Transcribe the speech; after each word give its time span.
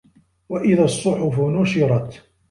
وَإِذَا 0.49 0.83
الصُّحُفُ 0.85 1.39
نُشِرَت 1.39 2.23